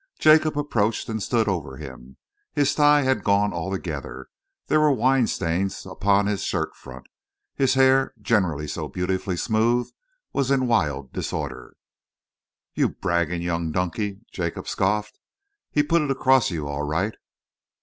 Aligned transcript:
Jacob 0.17 0.57
approached 0.57 1.07
and 1.09 1.21
stood 1.21 1.47
over 1.47 1.77
him. 1.77 2.17
His 2.53 2.73
tie 2.73 3.03
had 3.03 3.23
gone 3.23 3.53
altogether, 3.53 4.29
there 4.65 4.79
were 4.79 4.91
wine 4.91 5.27
stains 5.27 5.85
upon 5.85 6.25
his 6.25 6.43
shirt 6.43 6.75
front, 6.75 7.05
his 7.53 7.75
hair, 7.75 8.11
generally 8.19 8.67
so 8.67 8.87
beautifully 8.87 9.37
smooth, 9.37 9.91
was 10.33 10.49
in 10.49 10.65
wild 10.65 11.13
disorder. 11.13 11.75
"You 12.73 12.89
bragging 12.89 13.43
young 13.43 13.71
donkey!" 13.71 14.21
Jacob 14.31 14.67
scoffed. 14.67 15.19
"He's 15.69 15.85
put 15.87 16.01
it 16.01 16.09
across 16.09 16.49
you 16.49 16.67
all 16.67 16.81
right." 16.81 17.13